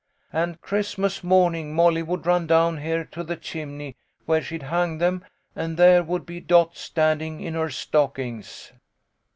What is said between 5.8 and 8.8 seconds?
would be Dot standing in her stockings."